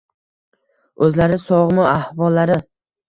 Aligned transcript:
—O‘zlari 1.07 1.39
sog‘mi, 1.43 1.85
ahvollari?.. 1.91 2.59